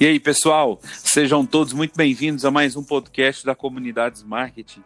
E 0.00 0.06
aí, 0.06 0.20
pessoal, 0.20 0.78
sejam 0.84 1.44
todos 1.44 1.72
muito 1.72 1.96
bem-vindos 1.96 2.44
a 2.44 2.52
mais 2.52 2.76
um 2.76 2.84
podcast 2.84 3.44
da 3.44 3.52
Comunidades 3.52 4.22
Marketing. 4.22 4.84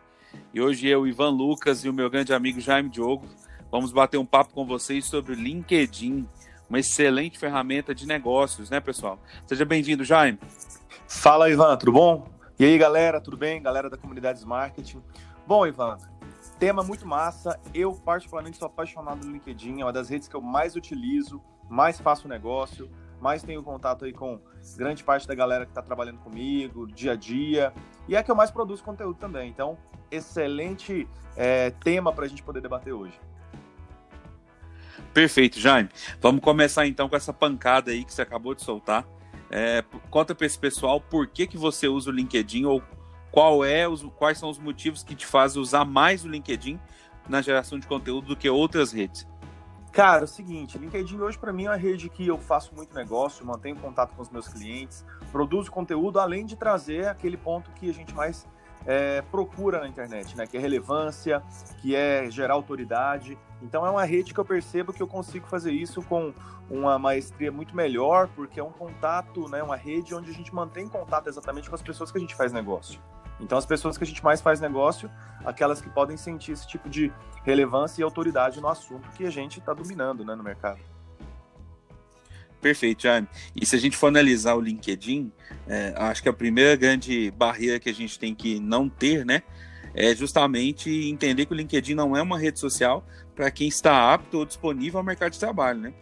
E 0.55 0.59
hoje 0.59 0.89
eu, 0.89 1.07
Ivan 1.07 1.29
Lucas 1.29 1.85
e 1.85 1.89
o 1.91 1.93
meu 1.93 2.09
grande 2.09 2.33
amigo 2.33 2.59
Jaime 2.63 2.89
Diogo 2.89 3.27
vamos 3.71 3.93
bater 3.93 4.17
um 4.17 4.25
papo 4.25 4.55
com 4.55 4.65
vocês 4.65 5.05
sobre 5.05 5.33
o 5.33 5.35
LinkedIn, 5.35 6.27
uma 6.67 6.79
excelente 6.79 7.39
ferramenta 7.39 7.95
de 7.95 8.07
negócios, 8.07 8.71
né, 8.71 8.81
pessoal? 8.81 9.21
Seja 9.47 9.67
bem-vindo, 9.67 10.03
Jaime. 10.03 10.39
Fala, 11.07 11.51
Ivan, 11.51 11.77
tudo 11.77 11.93
bom? 11.93 12.27
E 12.59 12.65
aí, 12.65 12.79
galera, 12.79 13.21
tudo 13.21 13.37
bem? 13.37 13.61
Galera 13.61 13.91
da 13.91 13.99
Comunidades 13.99 14.43
Marketing. 14.47 15.03
Bom, 15.47 15.67
Ivan, 15.67 15.99
tema 16.59 16.83
muito 16.83 17.07
massa. 17.07 17.61
Eu, 17.75 17.93
particularmente, 17.93 18.57
sou 18.57 18.65
apaixonado 18.65 19.27
no 19.27 19.33
LinkedIn, 19.33 19.83
é 19.83 19.85
uma 19.85 19.93
das 19.93 20.09
redes 20.09 20.27
que 20.27 20.35
eu 20.35 20.41
mais 20.41 20.75
utilizo, 20.75 21.39
mais 21.69 22.01
faço 22.01 22.27
negócio 22.27 22.89
mais 23.23 23.41
tenho 23.43 23.63
contato 23.63 24.05
aí 24.05 24.13
com 24.13 24.41
grande 24.77 25.05
parte 25.05 25.29
da 25.29 25.35
galera 25.35 25.65
que 25.65 25.71
está 25.71 25.81
trabalhando 25.81 26.19
comigo, 26.19 26.89
dia 26.89 27.13
a 27.13 27.17
dia, 27.17 27.73
e 28.09 28.17
é 28.17 28.23
que 28.23 28.29
eu 28.29 28.35
mais 28.35 28.51
produzo 28.51 28.83
conteúdo 28.83 29.17
também. 29.17 29.49
Então, 29.49 29.79
excelente 30.11 31.09
é, 31.37 31.71
tema 31.71 32.13
para 32.13 32.25
a 32.25 32.29
gente 32.29 32.43
poder 32.43 32.61
debater 32.61 32.93
hoje. 32.93 33.19
Perfeito, 35.15 35.61
Jaime. 35.61 35.89
Vamos 36.21 36.43
começar 36.43 36.85
então 36.87 37.09
com 37.09 37.15
essa 37.15 37.33
pancada 37.33 37.93
aí 37.93 38.05
que 38.05 38.13
você 38.13 38.23
acabou 38.23 38.57
de 38.57 38.63
soltar. 38.63 39.07
É, 39.49 39.85
conta 40.11 40.35
para 40.35 40.47
esse 40.47 40.59
pessoal 40.59 41.01
por 41.01 41.29
que, 41.29 41.47
que 41.47 41.57
você 41.57 41.87
usa 41.87 42.11
o 42.11 42.13
LinkedIn 42.13 42.65
ou 42.65 42.83
qual 43.31 43.65
é 43.65 43.87
os, 43.87 44.03
quais 44.17 44.37
são 44.37 44.51
os 44.51 44.59
motivos 44.59 45.05
que 45.05 45.15
te 45.15 45.27
fazem 45.27 45.63
usar 45.63 45.85
mais 45.85 46.25
o 46.25 46.29
LinkedIn 46.29 46.81
na 47.29 47.41
geração 47.41 47.79
de 47.79 47.87
conteúdo 47.87 48.29
do 48.29 48.37
que 48.37 48.51
outras 48.51 48.91
redes. 48.91 49.31
Cara, 49.93 50.23
é 50.23 50.25
o 50.25 50.27
seguinte, 50.27 50.79
LinkedIn 50.79 51.21
hoje 51.21 51.39
para 51.39 51.53
mim 51.53 51.67
é 51.67 51.69
uma 51.69 51.77
rede 51.77 52.09
que 52.09 52.27
eu 52.27 52.39
faço 52.39 52.75
muito 52.75 52.95
negócio, 52.95 53.45
mantenho 53.45 53.77
contato 53.77 54.15
com 54.15 54.23
os 54.23 54.31
meus 54.31 54.49
clientes, 54.49 55.05
produzo 55.31 55.71
conteúdo, 55.71 56.19
além 56.19 56.47
de 56.47 56.57
trazer 56.57 57.09
aquele 57.09 57.37
ponto 57.37 57.71
que 57.73 57.91
a 57.91 57.93
gente 57.93 58.15
mais 58.15 58.47
é, 58.87 59.21
procura 59.21 59.81
na 59.81 59.89
internet, 59.89 60.35
né? 60.35 60.47
Que 60.47 60.57
é 60.57 60.61
relevância, 60.61 61.43
que 61.83 61.95
é 61.95 62.31
gerar 62.31 62.55
autoridade. 62.55 63.39
Então 63.61 63.87
é 63.87 63.91
uma 63.91 64.05
rede 64.05 64.33
que 64.33 64.41
eu 64.41 64.45
percebo 64.47 64.95
que 64.95 65.03
eu 65.03 65.07
consigo 65.07 65.47
fazer 65.47 65.73
isso 65.73 66.01
com 66.01 66.33
uma 66.71 66.99
maestria 66.99 67.53
muito 67.53 67.77
melhor, 67.77 68.29
porque 68.29 68.59
é 68.59 68.65
um 68.65 68.73
contato, 68.73 69.47
né? 69.51 69.63
Uma 69.63 69.77
rede 69.77 70.15
onde 70.15 70.31
a 70.31 70.35
gente 70.35 70.55
mantém 70.55 70.89
contato 70.89 71.29
exatamente 71.29 71.69
com 71.69 71.75
as 71.75 71.83
pessoas 71.83 72.11
que 72.11 72.17
a 72.17 72.21
gente 72.21 72.35
faz 72.35 72.51
negócio. 72.51 72.99
Então, 73.43 73.59
as 73.59 73.67
pessoas 73.67 73.99
que 73.99 74.05
a 74.05 74.07
gente 74.07 74.23
mais 74.23 74.41
faz 74.41 74.61
negócio, 74.61 75.11
aquelas 75.45 75.81
que 75.81 75.91
podem 75.91 76.17
sentir 76.17 76.53
esse 76.53 76.67
tipo 76.67 76.89
de 76.89 77.13
relevância 77.45 78.01
e 78.01 78.05
autoridade 78.05 78.61
no 78.61 78.69
assunto 78.69 79.11
que 79.11 79.27
a 79.27 79.31
gente 79.31 79.59
está 79.59 79.75
dominando 79.75 80.25
né, 80.25 80.35
no 80.37 80.45
mercado. 80.45 80.81
Perfeito, 82.61 83.03
Jaime. 83.03 83.27
E 83.57 83.67
se 83.67 83.75
a 83.75 83.79
gente 83.79 83.97
for 83.97 84.07
analisar 84.07 84.55
o 84.55 84.61
LinkedIn, 84.61 85.33
é, 85.67 85.93
acho 85.97 86.23
que 86.23 86.29
a 86.29 86.33
primeira 86.33 86.77
grande 86.77 87.33
barreira 87.33 87.81
que 87.81 87.91
a 87.91 87.95
gente 87.95 88.17
tem 88.17 88.33
que 88.33 88.61
não 88.61 88.89
ter, 88.89 89.27
né, 89.27 89.43
é 89.93 90.15
justamente 90.15 90.89
entender 91.11 91.45
que 91.45 91.53
o 91.53 91.57
LinkedIn 91.57 91.95
não 91.95 92.17
é 92.17 92.23
uma 92.23 92.39
rede 92.39 92.61
social 92.61 93.05
para 93.35 93.51
quem 93.51 93.67
está 93.67 94.15
apto 94.15 94.39
ou 94.39 94.47
disponível 94.47 94.99
ao 94.99 95.05
mercado 95.05 95.33
de 95.33 95.41
trabalho, 95.41 95.81
né? 95.81 95.93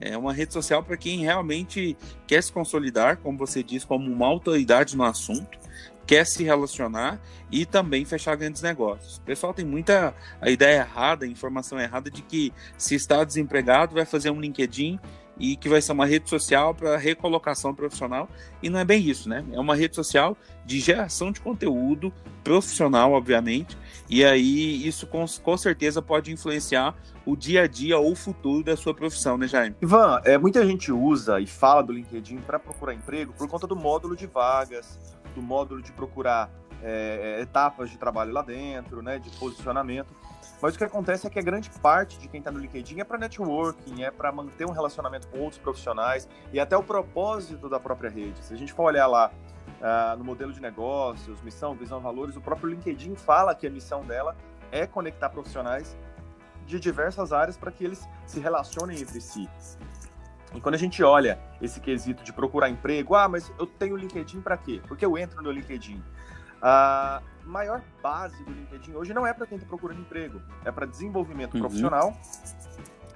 É 0.00 0.16
uma 0.16 0.32
rede 0.32 0.52
social 0.52 0.82
para 0.82 0.96
quem 0.96 1.20
realmente 1.20 1.96
quer 2.26 2.42
se 2.42 2.52
consolidar, 2.52 3.18
como 3.18 3.38
você 3.38 3.62
diz, 3.62 3.84
como 3.84 4.10
uma 4.10 4.26
autoridade 4.26 4.96
no 4.96 5.04
assunto 5.04 5.63
quer 6.06 6.26
se 6.26 6.44
relacionar 6.44 7.20
e 7.50 7.64
também 7.64 8.04
fechar 8.04 8.36
grandes 8.36 8.62
negócios. 8.62 9.16
O 9.16 9.22
pessoal 9.22 9.54
tem 9.54 9.64
muita 9.64 10.14
a 10.40 10.50
ideia 10.50 10.80
errada, 10.80 11.24
a 11.24 11.28
informação 11.28 11.78
errada 11.78 12.10
de 12.10 12.22
que 12.22 12.52
se 12.76 12.94
está 12.94 13.24
desempregado 13.24 13.94
vai 13.94 14.04
fazer 14.04 14.30
um 14.30 14.40
LinkedIn 14.40 14.98
e 15.38 15.56
que 15.56 15.68
vai 15.68 15.80
ser 15.80 15.92
uma 15.92 16.06
rede 16.06 16.28
social 16.28 16.74
para 16.74 16.96
recolocação 16.96 17.74
profissional 17.74 18.28
e 18.62 18.70
não 18.70 18.78
é 18.78 18.84
bem 18.84 19.02
isso, 19.02 19.28
né? 19.28 19.44
É 19.52 19.58
uma 19.58 19.74
rede 19.74 19.96
social 19.96 20.36
de 20.64 20.78
geração 20.78 21.32
de 21.32 21.40
conteúdo 21.40 22.12
profissional, 22.42 23.12
obviamente, 23.12 23.76
e 24.08 24.24
aí 24.24 24.86
isso 24.86 25.06
com, 25.06 25.24
com 25.42 25.56
certeza 25.56 26.00
pode 26.00 26.30
influenciar 26.30 26.94
o 27.26 27.34
dia 27.34 27.62
a 27.62 27.66
dia 27.66 27.98
ou 27.98 28.12
o 28.12 28.14
futuro 28.14 28.62
da 28.62 28.76
sua 28.76 28.94
profissão, 28.94 29.36
né, 29.36 29.48
Jaime? 29.48 29.74
Ivan, 29.80 30.20
é, 30.24 30.36
muita 30.36 30.64
gente 30.66 30.92
usa 30.92 31.40
e 31.40 31.46
fala 31.46 31.82
do 31.82 31.92
LinkedIn 31.92 32.38
para 32.38 32.58
procurar 32.58 32.94
emprego 32.94 33.32
por 33.32 33.48
conta 33.48 33.66
do 33.66 33.74
módulo 33.74 34.14
de 34.14 34.26
vagas, 34.26 34.98
do 35.34 35.42
módulo 35.42 35.82
de 35.82 35.92
procurar 35.92 36.50
é, 36.82 37.38
é, 37.38 37.40
etapas 37.40 37.90
de 37.90 37.96
trabalho 37.96 38.32
lá 38.32 38.42
dentro, 38.42 39.02
né, 39.02 39.18
de 39.18 39.30
posicionamento. 39.38 40.14
Mas 40.60 40.74
o 40.74 40.78
que 40.78 40.84
acontece 40.84 41.26
é 41.26 41.30
que 41.30 41.38
a 41.38 41.42
grande 41.42 41.70
parte 41.70 42.18
de 42.18 42.28
quem 42.28 42.38
está 42.38 42.50
no 42.50 42.58
LinkedIn 42.58 43.00
é 43.00 43.04
para 43.04 43.18
networking, 43.18 44.02
é 44.02 44.10
para 44.10 44.30
manter 44.30 44.66
um 44.66 44.70
relacionamento 44.70 45.26
com 45.28 45.38
outros 45.38 45.58
profissionais 45.58 46.28
e 46.52 46.60
até 46.60 46.76
o 46.76 46.82
propósito 46.82 47.68
da 47.68 47.80
própria 47.80 48.10
rede. 48.10 48.42
Se 48.44 48.52
a 48.52 48.56
gente 48.56 48.72
for 48.72 48.84
olhar 48.84 49.06
lá 49.06 49.30
uh, 49.80 50.16
no 50.16 50.24
modelo 50.24 50.52
de 50.52 50.60
negócios, 50.60 51.40
missão, 51.42 51.74
visão, 51.74 52.00
valores, 52.00 52.36
o 52.36 52.40
próprio 52.40 52.70
LinkedIn 52.70 53.14
fala 53.14 53.54
que 53.54 53.66
a 53.66 53.70
missão 53.70 54.02
dela 54.02 54.36
é 54.70 54.86
conectar 54.86 55.28
profissionais 55.30 55.96
de 56.66 56.80
diversas 56.80 57.32
áreas 57.32 57.56
para 57.56 57.70
que 57.70 57.84
eles 57.84 58.06
se 58.26 58.40
relacionem 58.40 59.00
entre 59.00 59.20
si. 59.20 59.48
E 60.54 60.60
quando 60.60 60.76
a 60.76 60.78
gente 60.78 61.02
olha 61.02 61.38
esse 61.60 61.80
quesito 61.80 62.22
de 62.22 62.32
procurar 62.32 62.68
emprego, 62.70 63.14
ah, 63.14 63.28
mas 63.28 63.52
eu 63.58 63.66
tenho 63.66 63.96
LinkedIn 63.96 64.40
para 64.40 64.56
quê? 64.56 64.80
Porque 64.86 65.04
eu 65.04 65.18
entro 65.18 65.42
no 65.42 65.50
LinkedIn. 65.50 66.02
A 66.62 67.20
maior 67.44 67.82
base 68.02 68.42
do 68.44 68.52
LinkedIn 68.52 68.94
hoje 68.94 69.12
não 69.12 69.26
é 69.26 69.34
para 69.34 69.46
quem 69.46 69.56
está 69.56 69.68
procurando 69.68 70.00
emprego, 70.00 70.40
é 70.64 70.70
para 70.70 70.86
desenvolvimento 70.86 71.54
uhum. 71.54 71.60
profissional, 71.60 72.16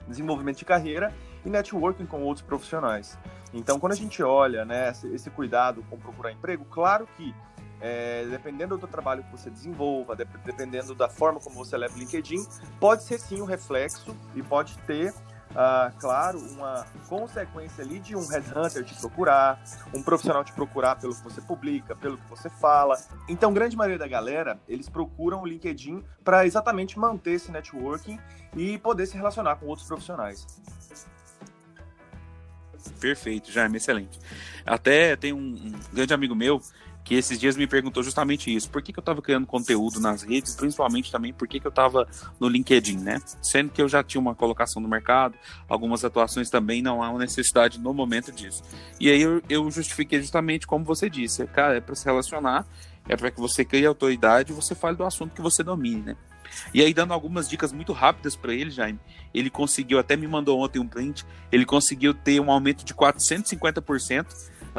desenvolvimento 0.06 0.59
de 0.59 0.65
carreira 0.65 1.15
e 1.44 1.49
networking 1.49 2.04
com 2.04 2.22
outros 2.22 2.44
profissionais. 2.44 3.16
Então, 3.55 3.78
quando 3.78 3.93
a 3.93 3.97
gente 3.97 4.22
olha 4.22 4.65
né, 4.65 4.93
esse 5.12 5.31
cuidado 5.31 5.82
com 5.88 5.97
procurar 5.97 6.32
emprego, 6.32 6.66
claro 6.66 7.09
que 7.16 7.34
é, 7.81 8.26
dependendo 8.28 8.76
do 8.76 8.87
trabalho 8.87 9.22
que 9.22 9.31
você 9.31 9.49
desenvolva, 9.49 10.16
dependendo 10.16 10.94
da 10.94 11.09
forma 11.09 11.38
como 11.41 11.56
você 11.56 11.76
leva 11.76 11.94
o 11.94 11.99
LinkedIn, 11.99 12.44
pode 12.81 13.05
ser 13.05 13.19
sim 13.19 13.41
um 13.41 13.44
reflexo 13.44 14.15
e 14.34 14.43
pode 14.43 14.76
ter 14.78 15.15
uh, 15.51 15.97
claro, 15.99 16.39
uma 16.39 16.87
consequência 17.09 17.85
ali 17.85 17.99
de 17.99 18.17
um 18.17 18.27
headhunter 18.27 18.85
te 18.85 18.95
procurar, 18.95 19.63
um 19.95 20.03
profissional 20.03 20.45
te 20.45 20.53
procurar 20.53 20.97
pelo 20.97 21.15
que 21.15 21.23
você 21.23 21.41
publica, 21.41 21.95
pelo 21.97 22.19
que 22.19 22.29
você 22.29 22.49
fala. 22.49 22.99
Então, 23.29 23.53
grande 23.53 23.77
maioria 23.77 23.99
da 23.99 24.09
galera, 24.09 24.59
eles 24.69 24.89
procuram 24.89 25.43
o 25.43 25.47
LinkedIn 25.47 26.05
para 26.25 26.47
exatamente 26.47 26.99
manter 26.99 27.33
esse 27.33 27.51
networking 27.51 28.19
e 28.57 28.79
poder 28.79 29.07
se 29.07 29.17
relacionar 29.17 29.57
com 29.57 29.67
outros 29.67 29.87
profissionais. 29.87 30.47
Perfeito, 33.01 33.51
Jaime, 33.53 33.77
excelente. 33.77 34.19
Até 34.67 35.15
tem 35.17 35.33
um, 35.33 35.39
um 35.39 35.73
grande 35.93 36.13
amigo 36.13 36.35
meu 36.35 36.61
que 37.09 37.15
esses 37.15 37.41
dias 37.41 37.57
me 37.57 37.67
perguntou 37.67 38.03
justamente 38.03 38.55
isso. 38.55 38.69
Por 38.69 38.83
que, 38.83 38.93
que 38.93 38.99
eu 38.99 39.01
estava 39.01 39.23
criando 39.23 39.47
conteúdo 39.47 39.99
nas 39.99 40.23
redes, 40.23 40.55
principalmente 40.55 41.11
também 41.11 41.33
por 41.33 41.49
que, 41.49 41.59
que 41.59 41.67
eu 41.67 41.71
estava 41.71 42.07
no 42.39 42.47
LinkedIn, 42.47 42.99
né? 42.99 43.19
Sendo 43.41 43.71
que 43.71 43.81
eu 43.81 43.89
já 43.89 44.05
tinha 44.05 44.21
uma 44.21 44.35
colocação 44.35 44.83
no 44.83 44.87
mercado, 44.87 45.35
algumas 45.67 46.05
atuações 46.05 46.51
também, 46.51 46.83
não 46.83 47.03
há 47.03 47.09
uma 47.09 47.21
necessidade 47.21 47.81
no 47.81 47.95
momento 47.95 48.31
disso. 48.31 48.63
E 49.01 49.09
aí 49.11 49.23
eu, 49.23 49.43
eu 49.49 49.71
justifiquei 49.71 50.21
justamente 50.21 50.67
como 50.67 50.85
você 50.85 51.09
disse, 51.09 51.47
cara, 51.47 51.79
é 51.79 51.81
para 51.81 51.95
se 51.95 52.05
relacionar, 52.05 52.67
é 53.09 53.17
para 53.17 53.31
que 53.31 53.41
você 53.41 53.65
crie 53.65 53.87
autoridade 53.87 54.53
e 54.53 54.55
você 54.55 54.75
fale 54.75 54.95
do 54.95 55.05
assunto 55.05 55.35
que 55.35 55.41
você 55.41 55.63
domine, 55.63 56.03
né? 56.03 56.17
E 56.75 56.83
aí, 56.83 56.93
dando 56.93 57.15
algumas 57.15 57.49
dicas 57.49 57.73
muito 57.73 57.93
rápidas 57.93 58.37
para 58.37 58.53
ele, 58.53 58.71
Jaime, 58.71 58.99
ele 59.33 59.49
conseguiu, 59.49 59.99
até 59.99 60.15
me 60.15 60.27
mandou 60.27 60.61
ontem 60.61 60.79
um 60.79 60.87
print, 60.87 61.25
ele 61.51 61.65
conseguiu 61.65 62.13
ter 62.13 62.39
um 62.39 62.51
aumento 62.51 62.85
de 62.85 62.93
450% 62.95 64.27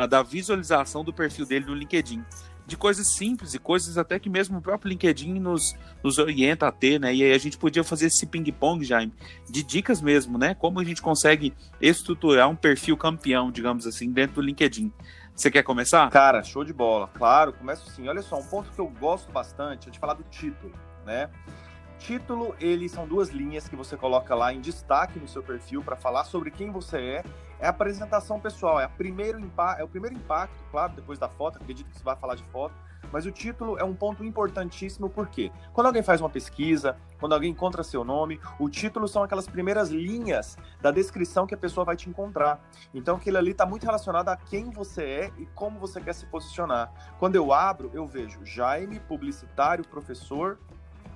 da 0.08 0.22
visualização 0.24 1.04
do 1.04 1.14
perfil 1.14 1.46
dele 1.46 1.66
no 1.66 1.74
LinkedIn. 1.74 2.24
De 2.66 2.78
coisas 2.78 3.16
simples 3.16 3.56
e 3.56 3.60
coisas 3.60 3.98
até 3.98 4.20
que 4.20 4.30
mesmo 4.30 4.60
o 4.60 4.62
próprio 4.62 4.90
LinkedIn 4.90 5.40
nos, 5.40 5.76
nos 6.04 6.20
orienta 6.20 6.68
a 6.68 6.72
ter, 6.72 7.00
né? 7.00 7.14
E 7.14 7.24
aí 7.24 7.34
a 7.34 7.38
gente 7.40 7.58
podia 7.58 7.84
fazer 7.84 8.06
esse 8.06 8.28
ping-pong, 8.28 8.86
Jaime, 8.86 9.12
de 9.50 9.64
dicas 9.64 10.04
mesmo, 10.04 10.38
né? 10.38 10.54
Como 10.54 10.80
a 10.80 10.84
gente 10.84 11.02
consegue 11.02 11.52
estruturar 11.82 12.48
um 12.48 12.56
perfil 12.56 12.96
campeão, 12.96 13.52
digamos 13.52 13.88
assim, 13.88 14.12
dentro 14.12 14.36
do 14.36 14.42
LinkedIn. 14.42 14.94
Você 15.40 15.50
quer 15.50 15.64
começar? 15.64 16.10
Cara, 16.12 16.44
show 16.44 16.64
de 16.64 16.74
bola. 16.74 17.10
Claro, 17.14 17.54
começo 17.54 17.90
sim. 17.90 18.08
Olha 18.08 18.22
só, 18.22 18.38
um 18.38 18.46
ponto 18.46 18.70
que 18.72 18.80
eu 18.80 18.88
gosto 19.00 19.32
bastante 19.32 19.88
é 19.88 19.92
de 19.92 19.98
falar 19.98 20.14
do 20.14 20.24
título, 20.24 20.74
né? 21.06 21.30
Título, 21.98 22.56
eles 22.60 22.92
são 22.92 23.08
duas 23.08 23.30
linhas 23.30 23.68
que 23.68 23.76
você 23.76 23.98
coloca 23.98 24.36
lá 24.36 24.54
em 24.54 24.62
destaque 24.62 25.18
no 25.18 25.28
seu 25.28 25.42
perfil 25.42 25.82
para 25.82 25.96
falar 25.96 26.26
sobre 26.26 26.52
quem 26.52 26.72
você 26.72 26.98
é. 26.98 27.24
É 27.60 27.68
a 27.68 27.70
apresentação 27.70 28.40
pessoal, 28.40 28.80
é, 28.80 28.88
primeiro 28.88 29.40
é 29.78 29.84
o 29.84 29.88
primeiro 29.88 30.16
impacto, 30.16 30.64
claro, 30.72 30.94
depois 30.94 31.20
da 31.20 31.28
foto, 31.28 31.58
acredito 31.58 31.90
que 31.90 31.98
você 31.98 32.04
vai 32.04 32.16
falar 32.16 32.36
de 32.36 32.44
foto, 32.46 32.74
mas 33.12 33.26
o 33.26 33.32
título 33.32 33.78
é 33.78 33.84
um 33.84 33.94
ponto 33.94 34.24
importantíssimo 34.24 35.10
porque 35.10 35.52
quando 35.74 35.88
alguém 35.88 36.04
faz 36.04 36.22
uma 36.22 36.30
pesquisa, 36.30 36.96
quando 37.20 37.34
alguém 37.34 37.52
encontra 37.52 37.84
seu 37.84 38.04
nome, 38.04 38.40
o 38.60 38.70
título 38.70 39.08
são 39.08 39.24
aquelas 39.24 39.48
primeiras 39.48 39.90
linhas 39.90 40.58
da 40.82 40.92
descrição 40.92 41.46
que 41.46 41.54
a 41.54 41.58
pessoa 41.58 41.84
vai 41.84 41.96
te 41.96 42.10
encontrar. 42.10 42.62
Então 42.94 43.18
aquilo 43.18 43.38
ali 43.38 43.52
está 43.52 43.66
muito 43.66 43.84
relacionado 43.84 44.30
a 44.30 44.38
quem 44.38 44.70
você 44.70 45.04
é 45.04 45.32
e 45.38 45.46
como 45.48 45.80
você 45.80 46.00
quer 46.00 46.14
se 46.14 46.26
posicionar. 46.28 46.92
Quando 47.18 47.36
eu 47.36 47.52
abro, 47.52 47.90
eu 47.94 48.06
vejo 48.06 48.46
Jaime, 48.46 49.00
publicitário, 49.02 49.86
professor, 49.88 50.60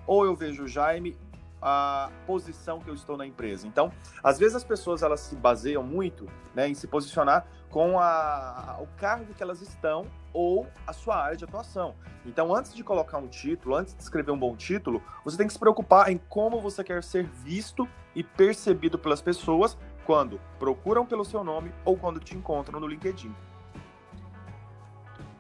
ou 0.06 0.26
eu 0.26 0.36
vejo 0.36 0.68
Jaime, 0.68 1.18
a 1.64 2.12
posição 2.28 2.80
que 2.80 2.90
eu 2.90 2.94
estou 2.94 3.16
na 3.16 3.26
empresa. 3.26 3.66
Então, 3.66 3.90
às 4.22 4.38
vezes 4.38 4.56
as 4.56 4.64
pessoas 4.66 5.02
elas 5.02 5.22
se 5.22 5.36
baseiam 5.36 5.82
muito 5.82 6.28
né, 6.54 6.68
em 6.68 6.74
se 6.74 6.86
posicionar 6.88 7.48
com 7.70 8.00
a, 8.00 8.78
o 8.82 8.88
cargo 8.98 9.34
que 9.34 9.42
elas 9.42 9.62
estão 9.62 10.06
ou 10.34 10.68
a 10.86 10.92
sua 10.92 11.16
área 11.16 11.38
de 11.38 11.46
atuação. 11.46 11.96
Então, 12.26 12.54
antes 12.54 12.76
de 12.76 12.84
colocar 12.84 13.18
um 13.18 13.28
título, 13.28 13.76
antes 13.76 13.96
de 13.96 14.04
escrever 14.04 14.32
um 14.32 14.38
bom 14.38 14.56
título, 14.56 15.02
você 15.24 15.38
tem 15.38 15.48
que 15.48 15.54
se 15.54 15.60
preocupar 15.60 16.12
em 16.12 16.18
como 16.18 16.60
você 16.60 16.84
quer 16.84 17.02
ser 17.02 17.24
visto 17.24 17.88
e 18.14 18.24
percebido 18.24 19.00
pelas 19.00 19.22
pessoas 19.22 19.78
quando 20.06 20.40
procuram 20.60 21.06
pelo 21.06 21.24
seu 21.24 21.44
nome 21.44 21.74
ou 21.86 21.98
quando 21.98 22.20
te 22.20 22.36
encontram 22.36 22.80
no 22.80 22.88
LinkedIn. 22.88 23.34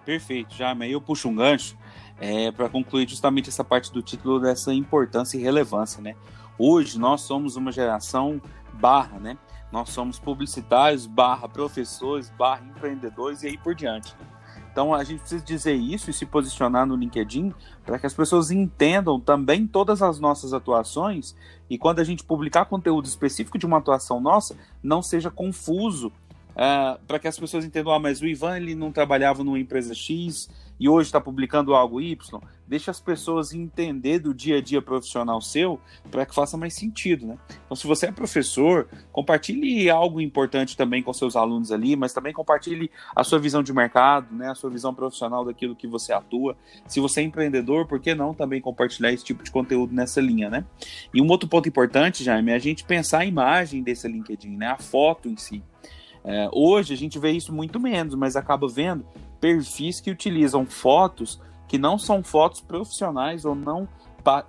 Perfeito. 0.06 0.56
Aí 0.82 0.92
eu 0.92 1.02
puxo 1.02 1.30
um 1.30 1.36
gancho 1.36 1.78
é, 2.20 2.52
para 2.52 2.70
concluir 2.70 3.08
justamente 3.08 3.50
essa 3.50 3.64
parte 3.64 3.92
do 3.92 4.02
título 4.02 4.40
dessa 4.40 4.74
importância 4.74 5.38
e 5.38 5.42
relevância, 5.42 6.02
né? 6.02 6.16
Hoje 6.58 7.00
nós 7.00 7.22
somos 7.22 7.56
uma 7.56 7.72
geração 7.72 8.42
barra, 8.74 9.20
né? 9.20 9.38
Nós 9.72 9.90
somos 9.90 10.20
publicitários, 10.20 11.08
barra 11.08 11.48
professores, 11.48 12.30
barra 12.38 12.64
empreendedores 12.64 13.44
e 13.44 13.48
aí 13.48 13.58
por 13.58 13.74
diante. 13.74 14.14
Então 14.72 14.92
a 14.92 15.04
gente 15.04 15.20
precisa 15.20 15.44
dizer 15.44 15.74
isso 15.74 16.10
e 16.10 16.14
se 16.14 16.26
posicionar 16.26 16.86
no 16.86 16.96
LinkedIn 16.96 17.54
para 17.86 18.00
que 18.00 18.08
as 18.08 18.14
pessoas 18.14 18.50
entendam 18.50 19.20
também 19.20 19.68
todas 19.68 20.02
as 20.02 20.20
nossas 20.20 20.52
atuações 20.52 21.36
e 21.70 21.78
quando 21.78 22.00
a 22.00 22.04
gente 22.04 22.24
publicar 22.24 22.66
conteúdo 22.66 23.06
específico 23.06 23.58
de 23.58 23.68
uma 23.68 23.78
atuação 23.78 24.20
nossa, 24.20 24.58
não 24.82 25.02
seja 25.02 25.30
confuso 25.30 26.12
uh, 26.54 27.00
para 27.06 27.20
que 27.20 27.28
as 27.28 27.38
pessoas 27.38 27.66
entendam, 27.66 27.94
ah, 27.94 28.00
mas 28.00 28.22
o 28.22 28.28
Ivan 28.28 28.58
ele 28.58 28.76
não 28.76 28.92
trabalhava 28.92 29.44
numa 29.44 29.60
empresa 29.60 29.94
X 29.94 30.50
e 30.80 30.90
hoje 30.90 31.08
está 31.08 31.22
publicando 31.22 31.74
algo 31.76 32.02
Y. 32.02 32.42
Deixa 32.68 32.92
as 32.92 33.00
pessoas 33.00 33.54
entender 33.54 34.20
do 34.20 34.34
dia 34.34 34.58
a 34.58 34.62
dia 34.62 34.82
profissional 34.82 35.40
seu 35.42 35.80
para 36.10 36.26
que 36.26 36.34
faça 36.34 36.58
mais 36.58 36.74
sentido, 36.74 37.26
né? 37.26 37.38
Então, 37.66 37.76
se 37.76 37.86
você 37.86 38.08
é 38.08 38.12
professor, 38.12 38.88
compartilhe 39.12 39.90
algo 39.90 40.20
importante 40.20 40.76
também 40.76 41.04
com 41.04 41.14
seus 41.14 41.36
alunos 41.36 41.72
ali, 41.72 41.96
mas 41.96 42.14
também 42.14 42.34
compartilhe 42.34 42.90
a 43.16 43.24
sua 43.24 43.40
visão 43.40 43.62
de 43.62 43.72
mercado, 43.72 44.34
né? 44.36 44.50
A 44.50 44.56
sua 44.56 44.70
visão 44.70 44.94
profissional 44.94 45.46
daquilo 45.46 45.76
que 45.76 45.88
você 45.88 46.12
atua. 46.12 46.58
Se 46.88 47.00
você 47.00 47.22
é 47.22 47.24
empreendedor, 47.24 47.86
por 47.86 48.00
que 48.00 48.16
não 48.16 48.34
também 48.34 48.60
compartilhar 48.62 49.12
esse 49.12 49.24
tipo 49.24 49.44
de 49.44 49.52
conteúdo 49.52 49.94
nessa 49.94 50.20
linha, 50.20 50.50
né? 50.50 50.66
E 51.14 51.22
um 51.22 51.30
outro 51.30 51.48
ponto 51.48 51.70
importante, 51.70 52.24
Jaime, 52.24 52.52
é 52.52 52.56
a 52.56 52.60
gente 52.60 52.84
pensar 52.84 53.20
a 53.20 53.26
imagem 53.26 53.84
desse 53.84 54.08
LinkedIn, 54.08 54.58
né? 54.58 54.68
A 54.68 54.78
foto 54.78 55.30
em 55.30 55.38
si. 55.38 55.64
É, 56.24 56.50
hoje 56.52 56.94
a 56.94 56.98
gente 56.98 57.20
vê 57.20 57.32
isso 57.32 57.54
muito 57.54 57.80
menos, 57.80 58.16
mas 58.16 58.36
acaba 58.36 58.68
vendo 58.68 59.06
perfis 59.40 60.00
que 60.00 60.10
utilizam 60.10 60.66
fotos 60.66 61.42
que 61.68 61.78
não 61.78 61.98
são 61.98 62.24
fotos 62.24 62.62
profissionais 62.62 63.46
ou 63.46 63.56
não, 63.56 63.88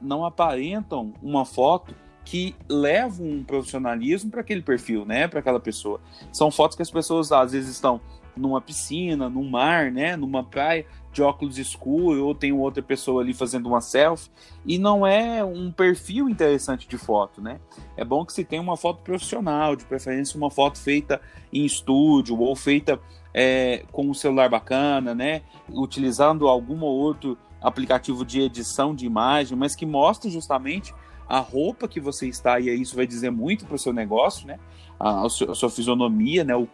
não 0.00 0.24
aparentam 0.24 1.12
uma 1.22 1.44
foto 1.44 1.94
que 2.24 2.54
levam 2.68 3.26
um 3.26 3.44
profissionalismo 3.44 4.30
para 4.30 4.40
aquele 4.40 4.62
perfil, 4.62 5.04
né, 5.04 5.28
para 5.28 5.40
aquela 5.40 5.60
pessoa. 5.60 6.00
São 6.32 6.50
fotos 6.50 6.76
que 6.76 6.82
as 6.82 6.90
pessoas 6.90 7.32
às 7.32 7.52
vezes 7.52 7.70
estão 7.70 8.00
numa 8.36 8.60
piscina, 8.60 9.28
num 9.28 9.48
mar, 9.48 9.90
né, 9.90 10.16
numa 10.16 10.42
praia, 10.42 10.86
de 11.12 11.22
óculos 11.22 11.58
escuros, 11.58 12.20
ou 12.20 12.34
tem 12.34 12.52
outra 12.52 12.82
pessoa 12.82 13.22
ali 13.22 13.32
fazendo 13.32 13.69
uma 13.69 13.81
selfie, 13.81 14.31
e 14.66 14.78
não 14.78 15.06
é 15.06 15.44
um 15.44 15.70
perfil 15.70 16.28
interessante 16.28 16.88
de 16.88 16.98
foto, 16.98 17.40
né? 17.40 17.60
É 17.96 18.04
bom 18.04 18.25
que 18.25 18.32
se 18.32 18.44
tenha 18.44 18.60
uma 18.60 18.76
foto 18.76 19.00
profissional, 19.02 19.76
de 19.76 19.84
preferência 19.84 20.36
uma 20.36 20.50
foto 20.50 20.78
feita 20.78 21.20
em 21.52 21.64
estúdio, 21.64 22.38
ou 22.40 22.56
feita 22.56 23.00
é, 23.32 23.84
com 23.92 24.08
um 24.08 24.14
celular 24.14 24.48
bacana, 24.48 25.14
né? 25.14 25.42
Utilizando 25.69 26.48
algum 26.48 26.82
ou 26.82 26.92
outro 26.92 27.38
aplicativo 27.60 28.25
de 28.25 28.40
edição 28.40 28.94
de 28.94 29.06
imagem, 29.06 29.56
mas 29.56 29.75
que 29.75 29.86
mostre 29.86 30.31
justamente 30.31 30.92
a 31.28 31.38
roupa 31.38 31.88
que 31.88 32.00
você 32.00 32.28
está, 32.28 32.60
e 32.60 32.69
isso 32.69 32.94
vai 32.94 33.06
dizer 33.06 33.31
muito 33.31 33.64
para 33.64 33.76
o 33.76 33.78
seu 33.78 33.92
negócio, 33.92 34.46
né? 34.46 34.58
A, 34.98 35.26
a, 35.26 35.28
sua, 35.28 35.70
fisionomia, 35.70 36.44
né? 36.44 36.54
O, 36.54 36.69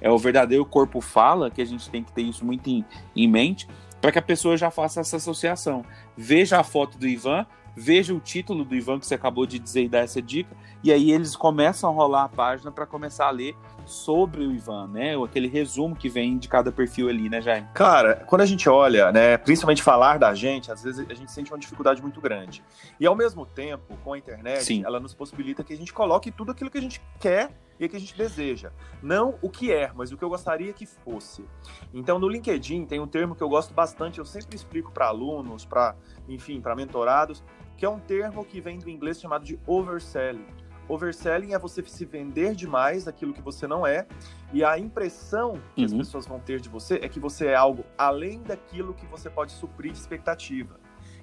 é 0.00 0.10
o 0.10 0.18
verdadeiro 0.18 0.64
corpo 0.64 1.00
fala, 1.00 1.50
que 1.50 1.62
a 1.62 1.66
gente 1.66 1.88
tem 1.90 2.02
que 2.02 2.12
ter 2.12 2.22
isso 2.22 2.44
muito 2.44 2.68
em, 2.68 2.84
em 3.14 3.28
mente, 3.28 3.68
para 4.00 4.12
que 4.12 4.18
a 4.18 4.22
pessoa 4.22 4.56
já 4.56 4.70
faça 4.70 5.00
essa 5.00 5.16
associação. 5.16 5.84
Veja 6.16 6.60
a 6.60 6.64
foto 6.64 6.98
do 6.98 7.06
Ivan, 7.06 7.46
veja 7.76 8.14
o 8.14 8.20
título 8.20 8.64
do 8.64 8.74
Ivan 8.74 8.98
que 8.98 9.06
você 9.06 9.14
acabou 9.14 9.46
de 9.46 9.58
dizer 9.58 9.84
e 9.84 9.88
dar 9.88 10.00
essa 10.00 10.22
dica, 10.22 10.56
e 10.82 10.92
aí 10.92 11.10
eles 11.10 11.34
começam 11.34 11.90
a 11.90 11.92
rolar 11.92 12.24
a 12.24 12.28
página 12.28 12.70
para 12.70 12.86
começar 12.86 13.26
a 13.26 13.30
ler 13.30 13.56
sobre 13.84 14.44
o 14.44 14.52
Ivan, 14.52 14.88
né? 14.88 15.14
Aquele 15.22 15.48
resumo 15.48 15.94
que 15.94 16.08
vem 16.08 16.38
de 16.38 16.48
cada 16.48 16.72
perfil 16.72 17.08
ali, 17.08 17.28
né, 17.28 17.40
Jaime? 17.40 17.68
Cara, 17.74 18.24
quando 18.26 18.40
a 18.40 18.46
gente 18.46 18.68
olha, 18.68 19.12
né, 19.12 19.36
principalmente 19.36 19.82
falar 19.82 20.18
da 20.18 20.34
gente, 20.34 20.72
às 20.72 20.82
vezes 20.82 21.06
a 21.08 21.14
gente 21.14 21.30
sente 21.30 21.52
uma 21.52 21.58
dificuldade 21.58 22.02
muito 22.02 22.20
grande. 22.20 22.62
E 22.98 23.06
ao 23.06 23.14
mesmo 23.14 23.46
tempo, 23.46 23.96
com 24.02 24.12
a 24.12 24.18
internet, 24.18 24.64
Sim. 24.64 24.82
ela 24.84 24.98
nos 24.98 25.14
possibilita 25.14 25.62
que 25.62 25.72
a 25.72 25.76
gente 25.76 25.92
coloque 25.92 26.30
tudo 26.30 26.52
aquilo 26.52 26.70
que 26.70 26.78
a 26.78 26.82
gente 26.82 27.00
quer 27.20 27.50
e 27.78 27.88
que 27.88 27.96
a 27.96 28.00
gente 28.00 28.16
deseja. 28.16 28.72
Não 29.02 29.38
o 29.42 29.50
que 29.50 29.72
é, 29.72 29.92
mas 29.94 30.12
o 30.12 30.16
que 30.16 30.24
eu 30.24 30.28
gostaria 30.28 30.72
que 30.72 30.86
fosse. 30.86 31.44
Então, 31.92 32.18
no 32.18 32.28
LinkedIn 32.28 32.86
tem 32.86 33.00
um 33.00 33.06
termo 33.06 33.34
que 33.34 33.42
eu 33.42 33.48
gosto 33.48 33.74
bastante, 33.74 34.18
eu 34.18 34.24
sempre 34.24 34.56
explico 34.56 34.92
para 34.92 35.06
alunos, 35.06 35.64
para, 35.64 35.94
enfim, 36.28 36.60
para 36.60 36.74
mentorados, 36.74 37.42
que 37.76 37.84
é 37.84 37.88
um 37.88 38.00
termo 38.00 38.44
que 38.44 38.60
vem 38.60 38.78
do 38.78 38.88
inglês 38.88 39.20
chamado 39.20 39.44
de 39.44 39.58
overselling. 39.66 40.46
Overselling 40.88 41.52
é 41.52 41.58
você 41.58 41.82
se 41.82 42.04
vender 42.04 42.54
demais 42.54 43.04
daquilo 43.04 43.34
que 43.34 43.42
você 43.42 43.66
não 43.66 43.86
é, 43.86 44.06
e 44.52 44.64
a 44.64 44.78
impressão 44.78 45.60
que 45.74 45.80
uhum. 45.80 45.86
as 45.86 45.92
pessoas 45.92 46.26
vão 46.26 46.38
ter 46.38 46.60
de 46.60 46.68
você 46.68 46.96
é 47.02 47.08
que 47.08 47.18
você 47.18 47.46
é 47.46 47.54
algo 47.54 47.84
além 47.98 48.42
daquilo 48.42 48.94
que 48.94 49.04
você 49.06 49.28
pode 49.28 49.52
suprir 49.52 49.92
de 49.92 49.98
expectativa. 49.98 50.78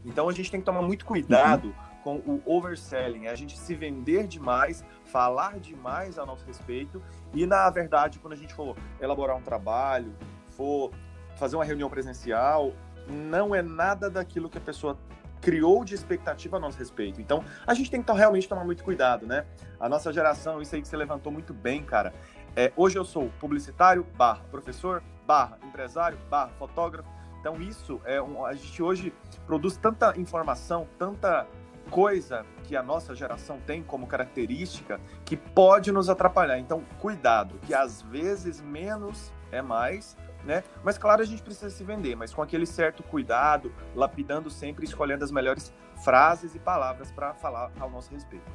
Então 0.05 0.27
a 0.27 0.33
gente 0.33 0.51
tem 0.51 0.59
que 0.59 0.65
tomar 0.65 0.81
muito 0.81 1.05
cuidado 1.05 1.67
uhum. 1.67 1.92
Com 2.03 2.17
o 2.17 2.41
overselling, 2.45 3.27
é 3.27 3.29
a 3.29 3.35
gente 3.35 3.57
se 3.57 3.73
vender 3.73 4.27
demais, 4.27 4.83
falar 5.05 5.59
demais 5.59 6.19
a 6.19 6.25
nosso 6.25 6.45
respeito, 6.45 7.01
e 7.33 7.45
na 7.45 7.69
verdade, 7.69 8.19
quando 8.19 8.33
a 8.33 8.37
gente 8.37 8.53
for 8.53 8.75
elaborar 8.99 9.37
um 9.37 9.41
trabalho, 9.41 10.13
for 10.49 10.91
fazer 11.35 11.55
uma 11.55 11.65
reunião 11.65 11.89
presencial, 11.89 12.73
não 13.07 13.55
é 13.55 13.61
nada 13.61 14.09
daquilo 14.09 14.49
que 14.49 14.57
a 14.57 14.61
pessoa 14.61 14.97
criou 15.41 15.83
de 15.83 15.93
expectativa 15.93 16.57
a 16.57 16.59
nosso 16.59 16.77
respeito. 16.77 17.19
Então, 17.19 17.43
a 17.67 17.73
gente 17.73 17.91
tem 17.91 18.01
que 18.01 18.11
realmente 18.13 18.47
tomar 18.47 18.63
muito 18.63 18.83
cuidado, 18.83 19.25
né? 19.25 19.45
A 19.79 19.89
nossa 19.89 20.11
geração, 20.13 20.61
isso 20.61 20.73
aí 20.73 20.81
que 20.81 20.87
você 20.87 20.95
levantou 20.95 21.31
muito 21.31 21.53
bem, 21.53 21.83
cara. 21.83 22.13
É, 22.55 22.71
hoje 22.77 22.97
eu 22.97 23.03
sou 23.03 23.29
publicitário, 23.39 24.05
barra 24.15 24.41
professor, 24.49 25.03
barra 25.27 25.57
empresário, 25.63 26.17
barra 26.29 26.51
fotógrafo. 26.57 27.09
Então, 27.41 27.61
isso 27.61 27.99
é 28.05 28.21
um, 28.21 28.45
a 28.45 28.53
gente 28.53 28.81
hoje 28.81 29.13
produz 29.45 29.75
tanta 29.75 30.17
informação, 30.17 30.87
tanta 30.97 31.45
coisa 31.89 32.45
que 32.63 32.75
a 32.75 32.83
nossa 32.83 33.15
geração 33.15 33.59
tem 33.65 33.83
como 33.83 34.07
característica 34.07 34.99
que 35.25 35.37
pode 35.37 35.91
nos 35.91 36.09
atrapalhar. 36.09 36.59
Então, 36.59 36.83
cuidado, 36.99 37.59
que 37.65 37.73
às 37.73 38.01
vezes 38.01 38.61
menos 38.61 39.31
é 39.51 39.61
mais 39.61 40.15
né? 40.43 40.63
Mas 40.83 40.97
claro, 40.97 41.21
a 41.21 41.25
gente 41.25 41.41
precisa 41.41 41.69
se 41.69 41.83
vender, 41.83 42.15
mas 42.15 42.33
com 42.33 42.41
aquele 42.41 42.65
certo 42.65 43.01
cuidado, 43.01 43.73
lapidando 43.95 44.49
sempre, 44.49 44.85
escolhendo 44.85 45.23
as 45.23 45.31
melhores 45.31 45.73
frases 46.03 46.53
e 46.53 46.59
palavras 46.59 47.11
para 47.11 47.33
falar 47.33 47.71
ao 47.79 47.89
nosso 47.89 48.11
respeito. 48.11 48.51